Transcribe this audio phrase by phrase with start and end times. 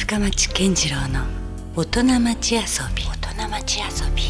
[0.00, 1.20] 深町健次郎の
[1.76, 2.60] 大人町遊
[2.96, 3.04] び。
[3.04, 3.86] 大人町遊
[4.16, 4.22] び。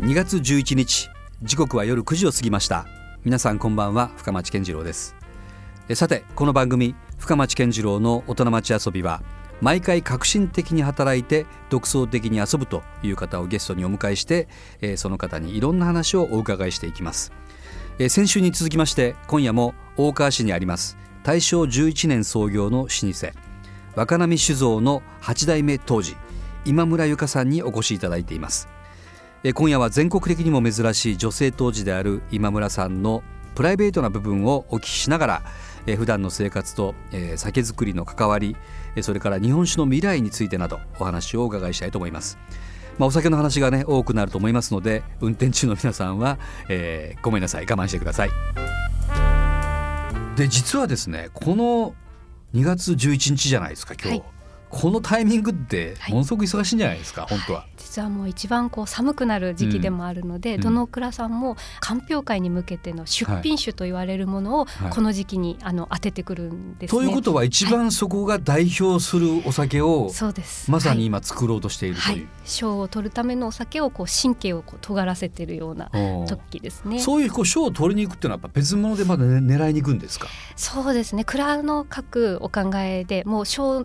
[0.00, 1.08] 2月11日
[1.42, 2.86] 時刻は夜9時を過ぎました。
[3.22, 5.14] 皆さんこんばんは深町健次郎です。
[5.90, 9.22] えさてこの番組深町健次郎の大人町遊びは
[9.60, 14.48] 毎回革新的に働いて独創的に遊ぶという方をゲストにお迎えして
[14.80, 17.30] えーその方にいろんな話をお伺いしていきます。
[17.98, 23.45] えー先週に続きまして今夜も大川市にあります大正11年創業の老舗
[23.96, 26.16] 若波酒造の8代目当時
[26.64, 28.68] 今村由香さんにお越しいただいています
[29.42, 33.22] え今夜は全国的にも珍しい女性当時である今村さんの
[33.54, 35.42] プライベートな部分をお聞きしながら、
[35.86, 38.54] え普段の生活と、え酒造りの関わり
[38.96, 42.38] えそれから日本酒の未来についてなどお話をお伺いしたいと思います。
[42.98, 48.30] まあ、お酒の話がね多くなると思いますので運転中の皆さんは、えーごめんなさい我慢してください。
[50.36, 51.94] で実はですねこの
[52.54, 54.35] 2月11日じゃないですか今日、はい。
[54.76, 57.66] このタイミングってはいものすごく忙しいんじゃないですか、本当は。
[57.76, 67.00] 実はもう一番こう寒くなる時期でもあるので、うんどの蔵さんも鑑評会に向けての出品酒と言われるものをはいこの時期にあの当ててくるんですね。
[67.00, 70.70] ということは一番そこが代表するお酒をそうです。
[70.70, 75.90] まさにはい今作ろうとしているとはいいう、賞を取るためのお酒をこう神経をこう尖らせてるような
[76.26, 76.98] 時ですね。
[76.98, 80.28] そういうこう賞を取りに行くっていうのはやっぱ別物でまだ、ね、狙いに行くんですか。
[80.56, 83.84] そうですね蔵の各お考えでもう賞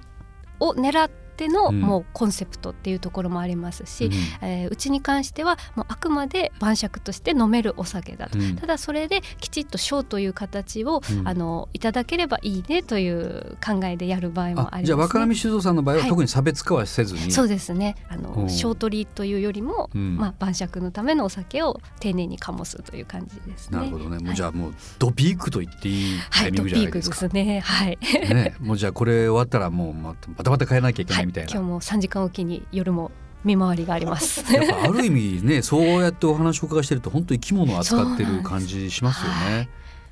[0.62, 1.82] を狙っての、うん。
[1.82, 4.14] もうコンセプトっていうところもありますし、うん。
[4.48, 8.56] えーうちに関してはもうあくまで晩酌として飲めるお酒だと、うん。
[8.56, 11.28] ただそれできちっと賞という形を、うん。
[11.28, 16.10] あのいただければいいねという考えでやる場合もあります、ね、じゃあ若波酒造さんの場合ははい。
[16.10, 17.96] 特に差別化はせずに、そうですね。
[18.10, 18.22] あうん。
[18.46, 20.18] の賞取りというよりも、うん。
[20.18, 23.78] まあ、晩酌のためのお酒を丁寧に醸すという感じですね。
[23.78, 24.18] なるほどね。
[24.18, 27.10] もうはいじゃあもうドピークと言っていいタはい、イミングじゃトピークないでか。
[27.10, 27.60] ですすね。
[27.60, 27.98] はい。
[28.34, 31.52] ね、もうじゃあこれ終わったらもうまたまたまた変えなきゃいけないみたいな。
[31.52, 33.12] 今日も3時間おきに夜も
[33.44, 34.42] 見回りがあります。
[34.54, 39.70] やっぱある意味ね そうやってお話をお伺いしてると本当生き物を扱ってる感じしますよね。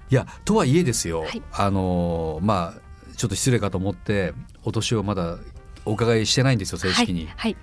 [0.09, 0.16] い。
[0.16, 1.41] やとはいえですよ、はい。
[1.51, 4.33] あのまあちょっと失礼かと思って
[4.63, 5.38] お年をまだ
[5.85, 7.57] お伺いしてないんですよ正式に、はい、はい、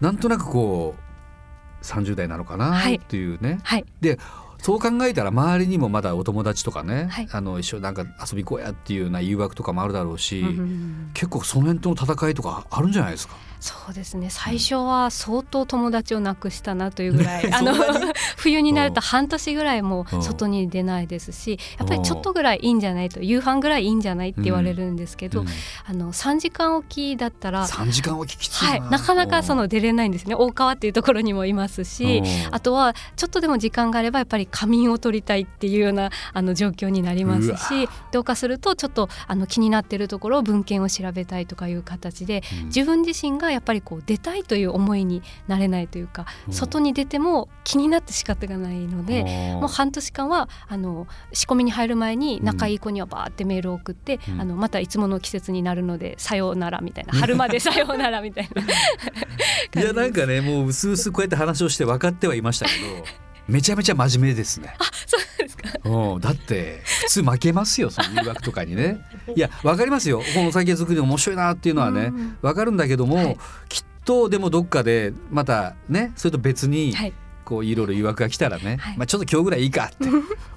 [0.00, 2.96] なんとなくこう30代なのかなはい。
[2.96, 4.18] っていうね、はい、で
[4.64, 13.34] そう考えたら周りにもまだお友達とかね、はいあの一緒になんか遊び行こうやっていうような誘惑とかもあるだろうし、うん結構その辺との戦いとかあるんじゃないですか？
[13.64, 14.28] そうですね。
[14.28, 17.72] 最初は相当友達を亡くしたなというぐらい、ねあの
[18.36, 20.22] 冬になると半年ぐらいもうん。
[20.22, 25.46] 外に出ないですし、やっぱりちょっとぐらいいいんじゃないと、夕飯ぐらいいいんじゃないって言われるんですけど、うん。
[25.86, 27.66] あの3時間おきだったら。
[27.66, 30.34] 3時間おききついな、はい、なかなかその出れないんですね。
[30.34, 32.54] 大川っていうところにもいますしうん。
[32.54, 42.66] あとはちょっとでも時間があればやっぱり仮眠を取りたいっていうようなあの状況になりますしどうかするとちょっとあの気になってるところを文献を調べたいとかいう形でうん。
[42.66, 46.54] 自分自身がやっぱりこう出たいという思いになれないというかうん。
[46.54, 49.22] 外に出ても気になって仕方がないので。
[49.22, 54.40] うんもう半年間はあの仕込みに入る前に仲いい子にはバーってメールを送って、うん。
[54.40, 57.12] あのまたいつもの季節になるのでさようならみたいな。
[57.18, 59.82] 春まで さようならみたいな。
[59.82, 64.74] いやなんかねもう薄々こうやって話をして分かってはいましたけどめちゃめちゃ真面目ですね。
[65.06, 69.04] そうですかうんだって普通負けますよその誘惑とかにね。
[69.34, 73.36] いや分かりますよこのお酒作り面白いなっていうのはねうん分かるんだけども、はい
[73.68, 77.12] きっとでもどっかでまたねそれと別にはい
[77.44, 80.08] こういろいろ誘惑が来たらね、はいまあちょっと今日ぐらいいいかって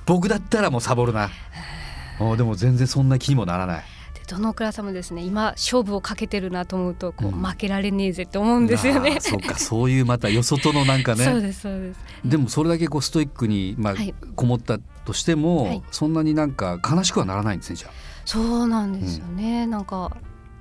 [0.06, 1.30] 僕だったらもうサボるな。
[2.20, 3.84] うんでも全然そんな気にもならない。
[4.28, 9.22] でどの倉さんもですね今勝負をかけてるなと思うとこう、うん負けられねえぜって思うんですよあねー。
[9.22, 12.00] そうかそういうまたよそとのなんかね そうですそうです。
[12.26, 17.92] でもそれだけこうストイックに、まあはいこもったとしても、はいそんなになんか悲しくはならないんですねじゃあ。
[18.26, 19.66] そうなんですよね。
[19.68, 20.12] なんか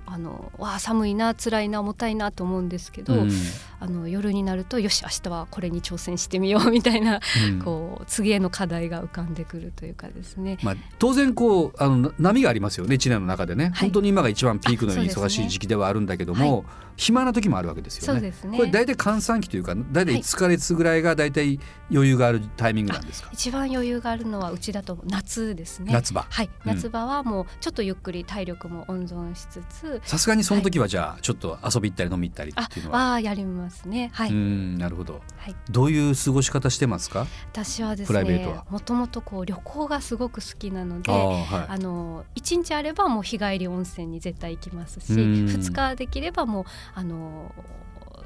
[0.07, 3.31] あのわあ寒いな辛いな重たいなと思うんですけど、うん。
[3.79, 7.59] あの夜になるとよし明日はこれに挑戦してみよう みたいな、うん。
[7.61, 10.59] こう次への課題が浮かんでくるというかですね。
[10.63, 13.73] まあ、当然こうあのな波がありますよね一年の中でね、はい。
[13.89, 16.65] 本当に今が一番ピークのように忙しい時期ではあるんだけども、
[16.97, 18.21] 暇な時もあるわけですよね。
[18.21, 18.57] そうですね。
[18.57, 20.23] これ大体換算期というか大体はい。
[20.23, 21.61] 5日月ぐらいが大体
[21.91, 25.93] 余裕があるタイミングなんですか、一番余裕があるのはうちだと夏ですね。
[25.93, 26.27] 夏場。
[26.29, 26.75] はい、うん。
[26.75, 33.11] 夏場はもうちょっとゆっくり体力も温存しつつ、さすがにその時はじゃあちょっと遊び行ったり飲み行ったりあっていうのは。
[33.13, 34.11] はやりますね。
[34.13, 35.57] はい、うんなるほどはい。
[35.71, 37.27] どういう過ごし方してますか？
[37.53, 41.13] 私はですね、もともとこう旅行がすごく好きなので。
[41.13, 46.65] あーはいあの一日あればもう日帰り温泉に絶対行きますしうん2日できればもう
[46.95, 47.53] あの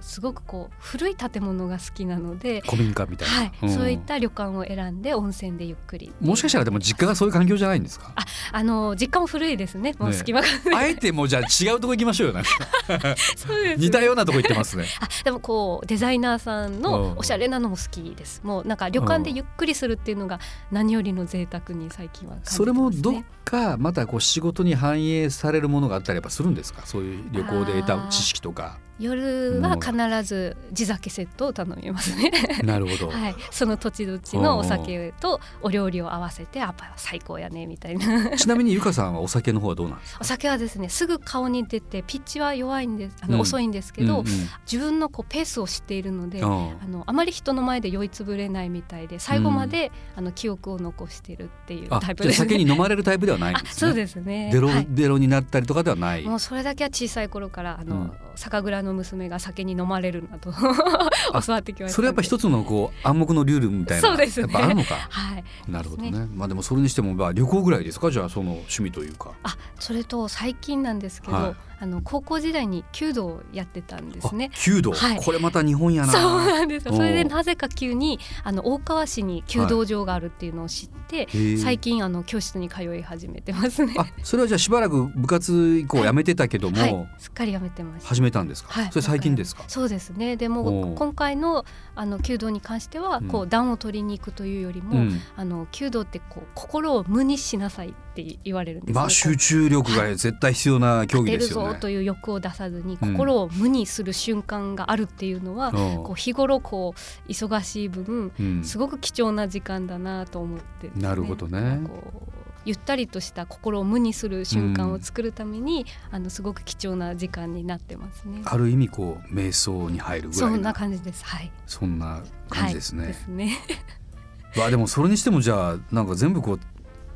[0.00, 3.70] すごくこう古い建物が好きなので古民家みたいな、はい、ん。
[3.70, 6.12] そういった旅館を選んで温泉でゆっくり。
[6.20, 8.12] もしかしたらでも実家がそういう環境じゃないんですか？
[8.14, 9.94] ああの実家も古いですね。
[9.98, 12.34] もうね隙間が、あえてもうじゃあ違うとこ行きましょうよ。
[12.34, 12.50] なんか。
[13.36, 13.76] そうですね。
[13.78, 14.86] 似たようなとこ行ってますね。
[15.00, 16.82] あでもこうデザイナーさんうん。
[16.82, 18.40] のおしゃれなのも好きです。
[18.44, 26.82] もうなんか旅館でゆっくりするっていうのが何よりの贅沢に最近は感じてます、ね、それもどっかまたこう仕事に反映されるものがあったりやっぱするんですか？
[26.86, 29.92] そういう旅行で得た知識とか夜は必
[30.22, 32.30] ず地酒セットを頼みますね。
[32.62, 38.36] なるほど、はい、その土地土地のお酒とお料理を合わせてやっぱ最高やねみたいな。
[38.36, 40.18] ちなみにゆかさんはお酒の方はどうなんですか？
[40.20, 43.40] お酒はですねすぐ顔に出てピッチは弱いんですあの、うん。
[43.40, 44.48] 遅いんですけど、うんうん。
[44.70, 52.48] 自分のこうペースを知っているので、うんあのあまり人の前で酔いつぶれないみたいで最後まで、あの記憶を残してるっていうあタイプです、ね。
[52.48, 53.70] 酒に飲まれるタイプではないんですね。
[53.74, 54.50] あそうですね。
[54.52, 54.86] デロ、はい。
[54.90, 56.22] デロになったりとかではない。
[56.24, 58.12] もうそれだけは小さい頃からあの、うん。
[58.36, 61.96] 酒蔵の娘が酒に飲まれるなと教わってきました。
[61.96, 64.52] それやっぱ一つのこう暗黙のルールみたいなそうですね。
[64.52, 64.94] やっぱあるのか。
[64.94, 65.44] はい。
[65.68, 66.10] なるほどね。
[66.10, 68.10] ですまあでもそれにしてもまあ旅行ぐらいですか？
[68.10, 69.32] じゃあその趣味というか。
[69.42, 74.50] あそれと最近なんですけど、はいあの高校時代に弓道をやってたんですね。
[74.52, 74.56] あ。
[74.56, 75.16] 弓道、はい。
[75.16, 76.12] これまた日本やな。
[76.12, 83.94] そうなんですそれでなぜか急にあの大川市に弓道場があるっていうのを知って、へえ最近あの教室に通い始めてますね。
[83.96, 88.08] あそれはじゃあしばらく部活以降やめてたけども、はい、すっかりやめてました。
[88.08, 88.88] 始めたんですか、はい。
[88.90, 89.64] それ最近ですか？
[89.66, 90.36] そうですね。
[90.36, 93.28] でおもう今回のあの弓道に関しては、うん。
[93.28, 95.20] こう暖を取りに行くというよりも、うん。
[95.36, 99.00] あの弓道ってこう心を無にしなさいって言われるんですね。
[99.00, 118.42] まあ集中力が絶対必要な競技ですよねぞという欲を出さずにうん心を無にする瞬間があるっていうのは、うんこう日頃こう忙しい分うんすごく貴重な時間だなと思ってね、なるほどねこうゆったりとした心を無にする瞬間を作るために、あのすごく貴重な時間になってますね。
[118.44, 121.24] ある意味こう瞑想に入るぐそんな感じです。
[121.24, 121.50] はい。
[121.66, 123.02] そんな感じですね。
[123.02, 123.58] はい、ですね。
[124.56, 126.60] わあでもそれにしてもじゃあなんか全部こう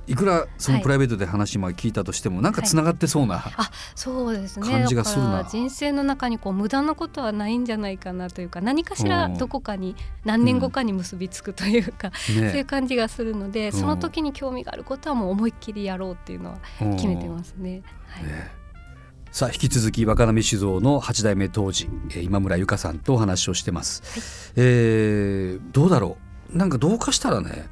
[0.07, 3.43] いくらそのプライベートで話まあ聞いたとしても、なんかつながってそうな、
[3.95, 4.69] そうですね。
[4.69, 5.45] 感じがするな。
[5.45, 13.73] 人生の中にこう無駄なことはないんじゃないかなというか、何かしらどこかに何年後かに結びつくというか、そういうね感じがするので、ん。
[13.73, 16.59] その時に興味があることはもう思いっきりやろうっていうのは
[16.97, 17.83] 決めてうんますね。
[18.09, 18.25] はい。
[18.25, 18.65] ね。
[19.33, 26.19] さあ引き続き若波酒造の八代目当時えー今村由香さんとお話をしてます、えーどうだろ
[26.53, 26.57] う。
[26.57, 27.69] なんかどうかしたらね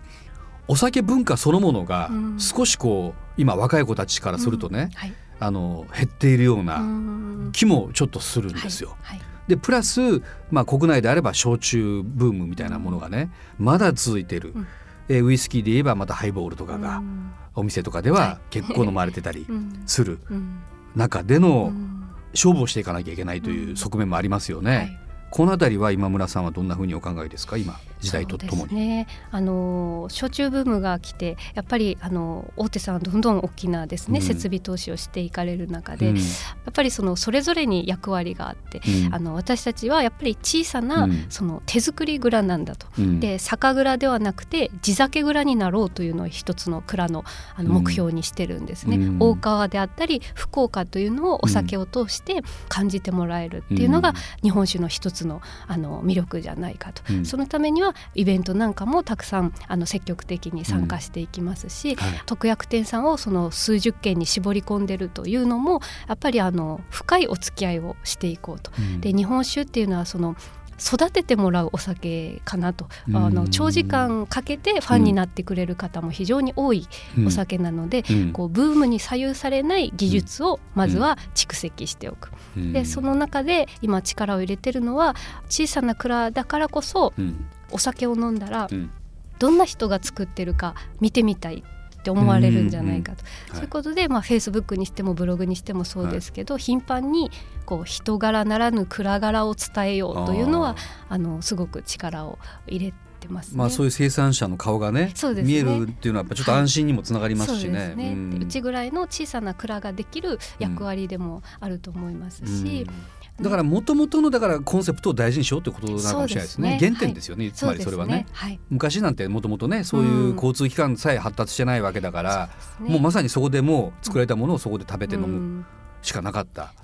[0.68, 2.38] お酒文化そのものがうん。
[2.40, 5.12] 少しこう今若い子たちからするとね、はい。
[5.40, 7.50] あの減っているよううなん。
[7.52, 8.96] 気もちょっとするんはいですよ。
[9.02, 9.20] はい。
[9.48, 14.66] でプラス、まあ、国内であれば焼酎ブームみたいなものがねまだ続いてる、うん。
[15.08, 17.32] えーウイスキーで言えばまたハイボールとかがうん。
[17.54, 18.38] お店とかでははい。
[18.50, 19.82] 結構飲まれてたり うん。
[19.86, 20.58] するうん。
[20.94, 21.98] 中でうのん。
[22.34, 24.98] 勝負をしていかなきゃいけないという側面もありますよね。
[25.32, 27.56] はいこのあたりは今村さんはどんなふうにお考えですか？
[27.56, 28.58] 今時代とともに。
[28.58, 34.26] そうですね、あの焼酎ブームが来てやっぱりあの大手さんはどんどん大きなですね、うん。
[34.26, 36.16] 設備投資をしていかれる中で、うん。
[36.16, 36.22] や
[36.68, 39.14] っぱりそのそれぞれに役割があって、うん。
[39.14, 41.26] あの私たちはやっぱり小さな、うん。
[41.30, 42.86] その手作り蔵なんだと。
[42.98, 43.18] うん。
[43.18, 47.24] で酒蔵ではなくて地酒蔵になろうというのを一つの蔵の
[47.56, 47.84] あのうん。
[47.84, 49.16] 目標にしてるんですね、うん。
[49.18, 54.12] 大川であったり福岡というのをお酒を通して感じてもらえるっていうのが
[54.42, 57.24] 日本酒の一つのあの魅力じゃないかと、うん。
[57.24, 62.22] そのためにはイベントなんかもたくさんあの積極的に参加していきますし、はい。
[62.26, 68.70] 特約店さんをその数十件に絞り込んでるというのもやっぱりあの深いお付き合いをしていこうと。
[68.78, 69.00] うん。
[69.00, 70.36] で日本酒っていうのはその
[70.84, 73.16] 育ててもらうお酒かなと、うん。
[73.16, 76.88] あの長時間かけてファンになってくれる方も非常に多い
[77.26, 78.32] お酒なので、うん。
[78.32, 82.30] こうブームに左右されない技術をまずは蓄積しておく。
[82.56, 82.72] うん。
[82.72, 85.14] でその中で今力を入れてるのは
[85.48, 87.46] 小さな蔵だからこそうん。
[87.70, 88.90] お酒を飲んだらうん。
[89.38, 91.64] どんな人が作ってるか見てみたい
[92.02, 93.52] って思われるんじゃないかと、はい。
[93.52, 97.30] そういうことで、まあ、フェイスブックにしてもブログにしてもそうですけど、頻繁に
[97.64, 100.76] こう人柄ならぬ蔵柄を伝えようというのは
[101.08, 103.58] あのすごく力を入れてますね。
[103.58, 105.42] まあそういう生産者の顔がねね。
[105.44, 107.90] 見えるっていうのはやっぱちょっと安心にもつながりますしそうでね。
[107.92, 108.30] すね、うん。
[108.30, 112.94] でうちぐらいの小さな蔵ができる役割でもあると思いますし、うん
[113.40, 116.78] だから元々のだからコンセプトを大事にしようってことなのかもしれないですね。
[116.78, 116.88] すね。
[116.88, 118.26] 原点ですよね、つまりそれはね。
[118.32, 122.90] はい、昔なんてもともとねそういう交通機関さえ発達してないわけだから、そうですね。
[122.90, 125.66] もうまさにそこでもう作られたものをそこで食べて飲むうん。
[126.02, 126.74] しかなかった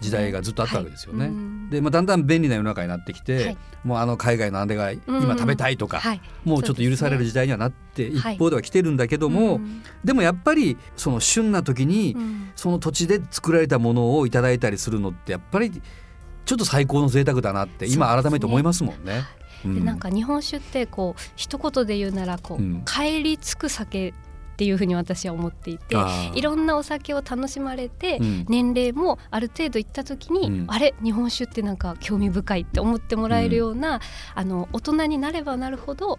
[0.00, 1.24] 時代がずっとあったわけですよね。
[1.24, 1.28] はい。
[1.30, 3.58] うんで、まあ、だんだん便利な世の中になってきて、はい。
[3.84, 6.20] もうあの海外のあれが今食べたいとか、はい。
[6.44, 12.50] もうちょっと許される時代にはなって一方では来てるんだけども、うんでもやっぱりその旬な時に、うん。
[12.54, 19.24] その土地で作られたものをいただいたりするのってやっぱりちょっと最高の贅沢だなって今改めて思いますもんね。
[19.64, 24.14] でなんか日本酒ってこう一言で言うならこう、うん、帰り着く酒
[24.56, 25.96] っていうふうに私は思っていて
[26.34, 34.00] いろんなお酒を楽しまれて、うん、年齢もある程度いった時に、うん、あれ日本酒ってなんか興味深いって思ってもらえるような、うん、
[34.34, 36.18] あの大人になればなるほど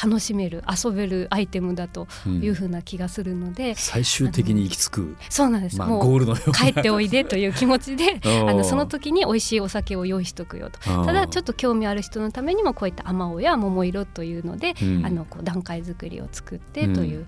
[0.00, 5.16] 楽しめる、遊べるアイテムだというふうな気がするので、最終的に行き着く。
[5.30, 10.78] そうなんです、まあ、もうゴールの帰っておいでという気持ちで あのその時に美味しいお酒を用意しとくよと。
[10.80, 17.26] ただちょっと興味ある人のためにもこういった甘おや桃色というので、あのこう段階作りを作ってという、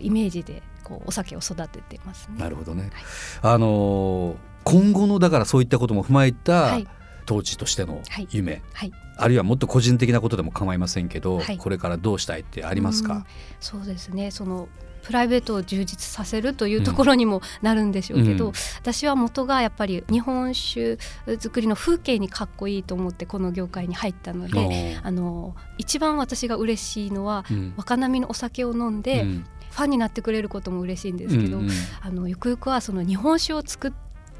[0.00, 2.38] イメージでこうお酒を育ててますね。
[2.38, 2.90] なるほどね。
[3.40, 6.78] はい、あの今後のだからそういったことも踏まえた、
[7.24, 13.26] 当時としての夢、はい、あるいはもっと個人的なことでも構いませんけど、これからどうしたいってありますか？
[13.60, 14.30] そうですね。
[14.30, 14.68] その
[15.02, 20.98] プライベートを充実させるというところにもなるんでしょうけど、うん、私は元がやっぱり日本酒
[21.38, 29.44] 作りの風景にかっこいいと思ってこの業界に入ったのであの一番私が嬉しいのは、うん、若波のお酒を飲んで、うん
[29.76, 33.92] ファンになってくれることも嬉しいんですけど、うんうん、あのゆくゆくはその日本酒を作っ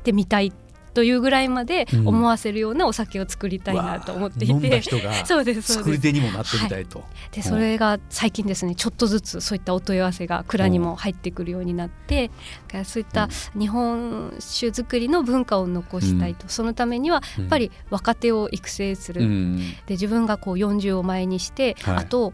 [0.03, 0.51] てみたい
[0.97, 7.01] というぐらいまで思わせるようなお酒を作りたいなと思っていて、 うん、そうです作り手にもなってみたいと。
[7.01, 12.31] はい、でそれが最近ですねちょっとずつそういったお問い合わせが蔵にも入ってくるようになって、
[12.75, 13.29] うん、そういった
[13.59, 22.33] 日本酒造りの文化を残したいと、うん、そのためにはやっぱり若手を育成する、で自分がこう40を前にして、はい、あと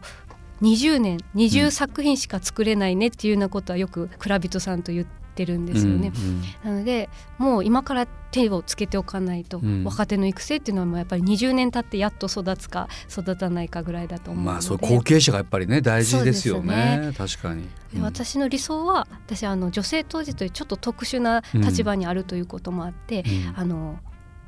[0.63, 5.05] 20年20作品しか作れないねっていうようなことはよく蔵人さんと言っ
[5.35, 6.13] てるんですよね。
[6.15, 14.53] うんうん、なのでもう今から手をつけておかないと、うん、若手の育成っていうのはもうやっぱり20年経ってやっと育つか育たないかぐらいだと思うので。
[14.53, 17.67] まあそう後継者がやっぱりね大事ですよね、ね、確かに。
[18.01, 23.23] 私の理想は私あの女性当時というちょっと特殊な立場にあるということもあって、
[23.55, 23.99] あの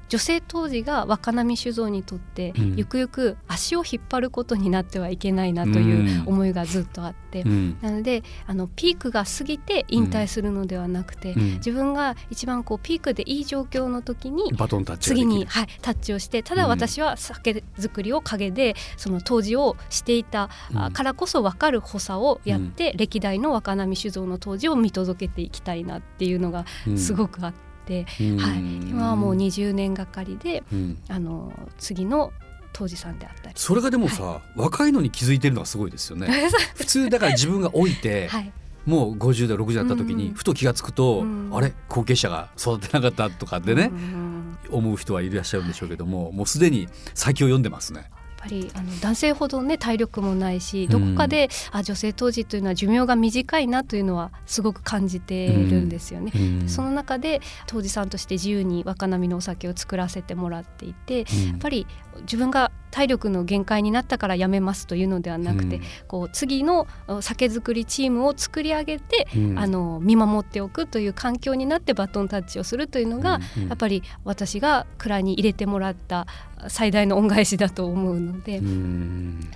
[0.07, 14.51] 女性当時が若波酒造にとって、うん、ゆくゆく足を引っ張ることになってはいけないなという思いがずっとあって、うん、なのであのピークが過ぎて引退するのではなくて、うん、自分が一番こうピークでいい状況の時に
[14.99, 20.49] 次に、はい、タッチをしてただ私は酒造りを陰でその当時をしていた
[20.93, 26.65] からこそ分かる補佐をやって、歴代の若波酒造の当時を見届けていきたいなっていうのが
[26.97, 30.63] すごくあって。、はい、今はもう20年がかりで、
[31.09, 32.31] あの次の
[32.73, 33.55] 当時さんであったり。
[33.55, 36.27] それがでもさ、はい、若いのに気づいてるのはすごいですよね。
[36.75, 38.51] 普通だから自分が置いて、はい、
[38.85, 41.73] もう50代60代だった時にふと気が付くと、うん、あれ？
[41.87, 48.09] 後継者が育てなかったとかでね、うん、思う人はいらっしゃるんでしょうけども、もうすでに先を読んでますね。
[48.45, 56.31] ぱりあの男性ほどね体力もないしどこかで、あ女性当時というのは寿命が短いなというのはすごく感じているんですよね。
[56.67, 61.25] その中で当時さんとして自由に若波のお酒を作らせてもらっていて、や
[61.55, 61.87] っぱり
[62.21, 66.87] 自分が体力の限界になったからやめますというのではなくて、うん、こう次の
[67.19, 73.63] 酒造りチームを作り上げて、うん、あの見守っておくという環境になってバトンタッチをするというのが、うん。
[73.63, 76.25] うん、やっぱり私が蔵に入れてもらった
[76.67, 78.59] 最大の恩返しだと思うので、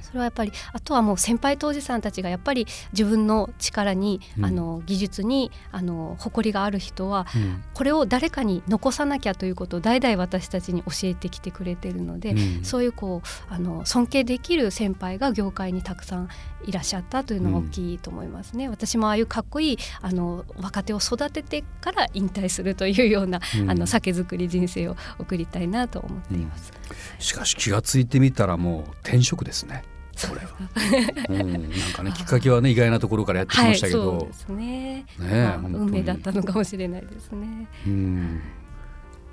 [0.02, 7.28] それはやっぱりあとはもう先輩当時さんたちがやっぱり自分の力に、あの技術にあの誇りがある人は、
[7.74, 16.30] これを誰かに残さなきゃということを代々私たちに教えてきてくれてるので、そういうこうあの尊敬できる先輩が業界にたくさん
[16.66, 26.89] いらっしゃったというのが大きいと思いますね、うん、私もああいうかっこいいあの若手を育ててから引退するというような、うん、あの酒造り人生を送りたいなと思っています、うん、
[27.20, 29.84] しかし気が付いてみたらもう転職ですね。
[30.16, 30.48] それは、
[31.30, 35.06] うん、なんかねきっかけはね意外なところからやってきましたけど、はい、そうですね。
[35.18, 37.68] ね、まあ、運命だったのかもしれないですね。
[37.88, 38.42] うん。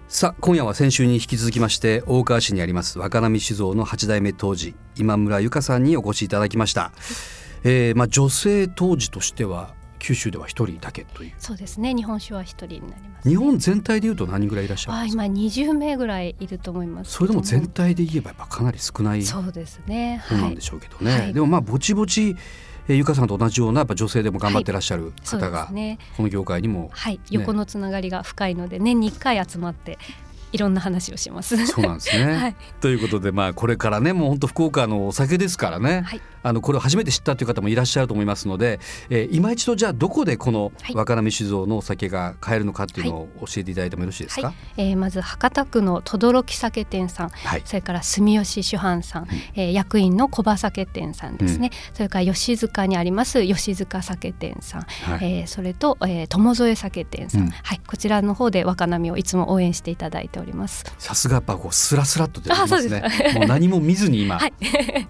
[0.08, 6.92] さあ今夜は先週に引き続きまして大川市にあります若波酒造の8代目当時今村由香さんにお越しいただきました、
[7.64, 11.32] えー、まあ女性当時としては九州では一人だけという。
[11.38, 11.94] そうですね。
[11.94, 15.24] 日本酒は一人になります、ね、日本全体でいうと何人ぐらいいらっしゃるんですか？
[15.24, 17.12] 今20名ぐらいいると思います。
[17.12, 20.22] それでも全体で言えばやっぱかなり少ないそうですね。
[20.28, 22.36] 方なんでしょうけどね、はい、でもまあぼちぼち
[22.88, 29.98] えー、ゆかさんと同じようなやっぱ女性でも頑張ってらっしゃる方が、はいね、この業界にも、はい、横のつながりが深いので年に1回集まって
[30.52, 31.66] いろんな話をします。
[31.66, 32.24] そうなんですね。
[32.36, 38.78] はい、ということでまあこれからねもう本当福岡のお酒ですからね、はい、あのこれを初めて知ったという方もいらっしゃると思いますので、
[39.10, 57.80] えー、今一度じゃあどこでこの若波酒造のお酒が買えるのかっていうのを教えていただいてもよろしいですか、はい、えー、まず博多区の轟酒店さん、はい、それから住吉酒販さん、うん、えー、役員の小葉酒店さんですね、うん、それから吉塚にあります吉塚酒店さん、はい、えー、それと、えー、友添酒店さん、うん、はい。
[57.86, 60.84] こちらの方で若波をいつも応援していただいております。
[60.98, 63.02] さすがやっぱこうスラスラっと出てますね。
[63.34, 64.52] もう何も見ずに今、 はい、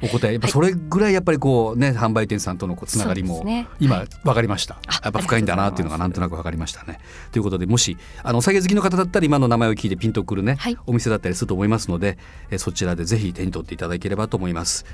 [0.02, 0.32] お答え。
[0.32, 3.44] やっぱそれぐらいやっぱりこうね販売店さんとのつながりも
[3.80, 7.00] 今分かりました、やっぱ深いんだなっていうのがなんとなく分かりましたね。
[7.32, 12.16] ということでもしあのお酒好きの方だったら今の名前を聞いてピンとくるね、はい、お店だったりすると思いますので、
[12.50, 14.86] えそちらでぜひ手に取っていただければと思います。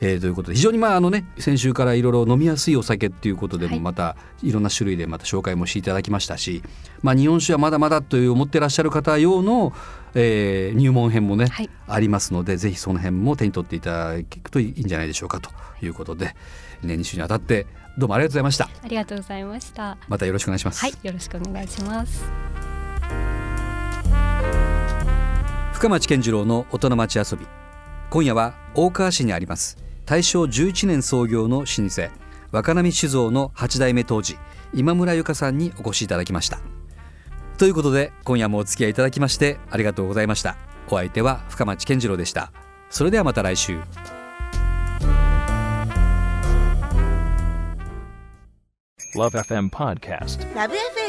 [0.00, 6.62] えー、ということで非常にまああのね先週からいろいろ飲みやすいお酒っていうことでもまたいろんな種類でまた紹介もしていただきましたし、
[7.02, 9.72] まあ、日本酒はまだまだという思ってらっしゃる方用の、
[10.14, 15.50] えー、入門編もね、はい、ありますのでぜひその辺も手に取っていただくといいんじゃないでしょうかと
[15.84, 16.26] いうことで、
[16.82, 18.68] ね、2週にあたってどうもありがとうございました。
[18.84, 19.98] ありがとうございました。
[20.06, 20.80] またよろしくお願いします。
[20.80, 22.24] はいよろしくお願いします。
[25.72, 27.46] 深町健次郎の大人町遊び。
[28.10, 31.76] 今夜は大川市にあります大正11年創業の老舗
[32.50, 34.38] 若波酒造の8代目当時
[34.72, 36.60] 今村由香さんにお越しいただきました。
[37.58, 40.56] ということで今夜もお付き合いいただきましてありがとうございました。
[40.88, 42.52] お相手は深町健次郎でした。
[42.88, 43.78] それではまた来週。
[49.14, 50.38] LoveFM Podcast